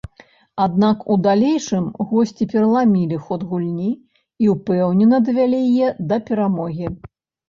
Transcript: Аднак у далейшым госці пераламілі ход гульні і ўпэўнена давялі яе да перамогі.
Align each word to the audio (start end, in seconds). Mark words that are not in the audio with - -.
Аднак 0.65 1.01
у 1.15 1.15
далейшым 1.25 1.83
госці 2.13 2.47
пераламілі 2.53 3.19
ход 3.27 3.43
гульні 3.51 3.89
і 4.45 4.49
ўпэўнена 4.55 5.19
давялі 5.29 5.59
яе 5.69 5.93
да 6.13 6.19
перамогі. 6.31 6.87